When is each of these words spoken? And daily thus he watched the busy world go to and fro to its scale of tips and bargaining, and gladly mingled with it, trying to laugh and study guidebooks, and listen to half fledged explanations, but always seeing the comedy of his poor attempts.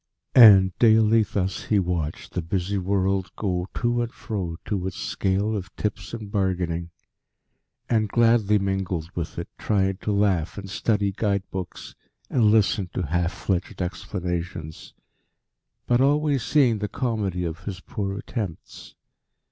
And 0.33 0.75
daily 0.79 1.21
thus 1.21 1.65
he 1.65 1.77
watched 1.77 2.33
the 2.33 2.41
busy 2.41 2.79
world 2.79 3.29
go 3.35 3.67
to 3.75 4.01
and 4.01 4.11
fro 4.11 4.57
to 4.65 4.87
its 4.87 4.97
scale 4.97 5.55
of 5.55 5.75
tips 5.75 6.11
and 6.11 6.31
bargaining, 6.31 6.89
and 7.87 8.09
gladly 8.09 8.57
mingled 8.57 9.11
with 9.13 9.37
it, 9.37 9.47
trying 9.59 9.97
to 9.97 10.11
laugh 10.11 10.57
and 10.57 10.67
study 10.67 11.11
guidebooks, 11.11 11.93
and 12.31 12.45
listen 12.45 12.89
to 12.95 13.03
half 13.05 13.31
fledged 13.31 13.79
explanations, 13.79 14.95
but 15.85 16.01
always 16.01 16.41
seeing 16.41 16.79
the 16.79 16.87
comedy 16.87 17.43
of 17.43 17.65
his 17.65 17.79
poor 17.79 18.17
attempts. 18.17 18.95